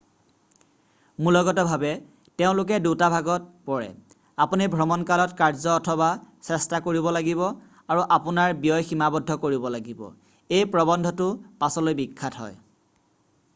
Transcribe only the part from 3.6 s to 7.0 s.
পৰে আপুনি ভ্ৰমণকালত কাৰ্য অথবা চেষ্টা